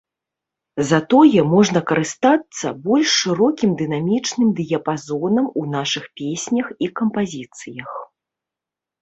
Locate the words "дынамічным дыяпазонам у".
3.83-5.67